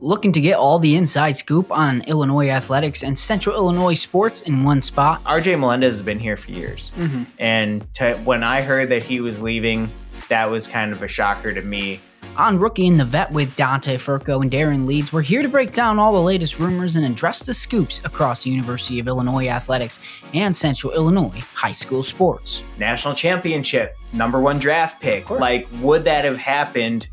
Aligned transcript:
Looking 0.00 0.30
to 0.32 0.40
get 0.40 0.56
all 0.56 0.78
the 0.78 0.94
inside 0.94 1.32
scoop 1.32 1.72
on 1.72 2.02
Illinois 2.02 2.50
athletics 2.50 3.02
and 3.02 3.18
Central 3.18 3.56
Illinois 3.56 3.94
sports 3.94 4.42
in 4.42 4.62
one 4.62 4.80
spot? 4.80 5.24
RJ 5.24 5.58
Melendez 5.58 5.94
has 5.94 6.02
been 6.02 6.20
here 6.20 6.36
for 6.36 6.52
years. 6.52 6.92
Mm-hmm. 6.96 7.24
And 7.40 7.94
to, 7.94 8.14
when 8.18 8.44
I 8.44 8.62
heard 8.62 8.90
that 8.90 9.02
he 9.02 9.20
was 9.20 9.40
leaving, 9.40 9.90
that 10.28 10.48
was 10.52 10.68
kind 10.68 10.92
of 10.92 11.02
a 11.02 11.08
shocker 11.08 11.52
to 11.52 11.62
me. 11.62 11.98
On 12.36 12.60
Rookie 12.60 12.86
and 12.86 13.00
the 13.00 13.04
Vet 13.04 13.32
with 13.32 13.56
Dante 13.56 13.96
Furco 13.96 14.40
and 14.40 14.48
Darren 14.48 14.86
Leeds, 14.86 15.12
we're 15.12 15.22
here 15.22 15.42
to 15.42 15.48
break 15.48 15.72
down 15.72 15.98
all 15.98 16.12
the 16.12 16.22
latest 16.22 16.60
rumors 16.60 16.94
and 16.94 17.04
address 17.04 17.44
the 17.44 17.52
scoops 17.52 18.00
across 18.04 18.44
the 18.44 18.50
University 18.50 19.00
of 19.00 19.08
Illinois 19.08 19.48
athletics 19.48 19.98
and 20.32 20.54
Central 20.54 20.92
Illinois 20.92 21.42
high 21.54 21.72
school 21.72 22.04
sports. 22.04 22.62
National 22.78 23.16
championship, 23.16 23.96
number 24.12 24.38
one 24.38 24.60
draft 24.60 25.02
pick. 25.02 25.28
Like, 25.28 25.66
would 25.80 26.04
that 26.04 26.24
have 26.24 26.38
happened 26.38 27.08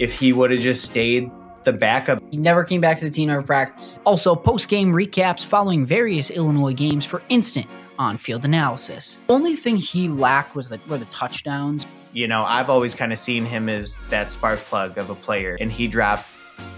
if 0.00 0.18
he 0.18 0.32
would 0.32 0.50
have 0.50 0.58
just 0.58 0.82
stayed 0.82 1.30
the 1.64 1.72
backup? 1.72 2.22
He 2.30 2.36
never 2.36 2.64
came 2.64 2.80
back 2.80 2.98
to 2.98 3.04
the 3.04 3.10
team 3.10 3.30
or 3.30 3.42
practice. 3.42 3.98
Also, 4.04 4.34
post 4.34 4.68
game 4.68 4.92
recaps 4.92 5.44
following 5.44 5.86
various 5.86 6.30
Illinois 6.30 6.74
games 6.74 7.04
for 7.06 7.22
instant 7.28 7.66
on 7.98 8.16
field 8.16 8.44
analysis. 8.44 9.18
Only 9.28 9.54
thing 9.54 9.76
he 9.76 10.08
lacked 10.08 10.54
was 10.54 10.68
the, 10.68 10.80
were 10.88 10.98
the 10.98 11.04
touchdowns. 11.06 11.86
You 12.12 12.28
know, 12.28 12.44
I've 12.44 12.70
always 12.70 12.94
kind 12.94 13.12
of 13.12 13.18
seen 13.18 13.44
him 13.44 13.68
as 13.68 13.96
that 14.10 14.30
spark 14.30 14.58
plug 14.60 14.98
of 14.98 15.10
a 15.10 15.14
player, 15.14 15.56
and 15.60 15.70
he 15.70 15.86
dropped 15.88 16.28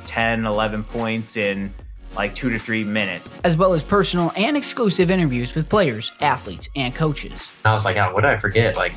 10, 0.07 0.47
11 0.47 0.85
points 0.85 1.37
in 1.37 1.73
like 2.15 2.35
two 2.35 2.49
to 2.49 2.59
three 2.59 2.85
minutes. 2.85 3.29
as 3.45 3.57
well 3.59 3.75
as 3.75 3.83
personal 3.83 4.33
and 4.37 4.57
exclusive 4.57 5.11
interviews 5.11 5.55
with 5.55 5.69
players, 5.69 6.13
athletes, 6.21 6.69
and 6.75 6.95
coaches. 6.95 7.51
I 7.65 7.73
was 7.75 7.85
like, 7.85 7.97
oh, 7.99 8.15
what 8.15 8.23
did 8.23 8.31
I 8.31 8.39
forget? 8.39 8.77
Like, 8.77 8.95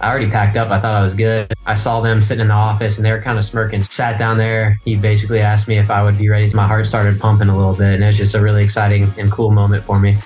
I 0.00 0.08
already 0.10 0.30
packed 0.30 0.56
up. 0.56 0.70
I 0.70 0.78
thought 0.78 0.94
I 0.94 1.02
was 1.02 1.12
good. 1.12 1.52
I 1.66 1.74
saw 1.74 2.00
them 2.00 2.22
sitting 2.22 2.42
in 2.42 2.48
the 2.48 2.54
office 2.54 2.98
and 2.98 3.04
they 3.04 3.10
were 3.10 3.20
kind 3.20 3.38
of 3.38 3.44
smirking. 3.44 3.82
Sat 3.82 4.18
down 4.18 4.38
there. 4.38 4.78
He 4.84 4.96
basically 4.96 5.40
asked 5.40 5.66
me 5.66 5.76
if 5.76 5.90
I 5.90 6.04
would 6.04 6.16
be 6.16 6.28
ready. 6.28 6.52
My 6.52 6.66
heart 6.66 6.86
started 6.86 7.18
pumping 7.18 7.48
a 7.48 7.56
little 7.56 7.74
bit, 7.74 7.94
and 7.94 8.04
it 8.04 8.06
was 8.06 8.16
just 8.16 8.34
a 8.34 8.40
really 8.40 8.62
exciting 8.62 9.10
and 9.18 9.30
cool 9.30 9.50
moment 9.50 9.82
for 9.82 9.98
me. 9.98 10.16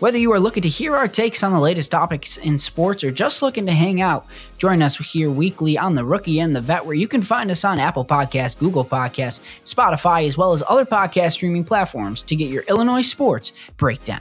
Whether 0.00 0.18
you 0.18 0.32
are 0.32 0.40
looking 0.40 0.64
to 0.64 0.68
hear 0.68 0.96
our 0.96 1.06
takes 1.06 1.44
on 1.44 1.52
the 1.52 1.60
latest 1.60 1.92
topics 1.92 2.36
in 2.36 2.58
sports 2.58 3.04
or 3.04 3.12
just 3.12 3.40
looking 3.40 3.64
to 3.66 3.72
hang 3.72 4.02
out, 4.02 4.26
join 4.58 4.82
us 4.82 4.96
here 4.96 5.30
weekly 5.30 5.78
on 5.78 5.94
The 5.94 6.04
Rookie 6.04 6.40
and 6.40 6.54
the 6.54 6.60
Vet, 6.60 6.84
where 6.84 6.96
you 6.96 7.06
can 7.06 7.22
find 7.22 7.50
us 7.50 7.64
on 7.64 7.78
Apple 7.78 8.04
Podcasts, 8.04 8.58
Google 8.58 8.84
Podcasts, 8.84 9.40
Spotify, 9.62 10.26
as 10.26 10.36
well 10.36 10.52
as 10.52 10.62
other 10.68 10.84
podcast 10.84 11.32
streaming 11.32 11.64
platforms 11.64 12.22
to 12.24 12.36
get 12.36 12.50
your 12.50 12.64
Illinois 12.64 13.02
sports 13.02 13.52
breakdown. 13.76 14.20